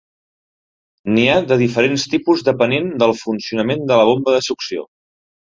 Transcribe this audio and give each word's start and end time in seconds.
N'hi 1.15 1.25
ha 1.31 1.35
de 1.51 1.57
diferents 1.63 2.07
tipus 2.15 2.43
depenent 2.49 2.89
del 3.05 3.13
funcionament 3.21 3.87
de 3.93 4.01
la 4.03 4.11
bomba 4.13 4.35
de 4.39 4.45
succió. 4.51 4.91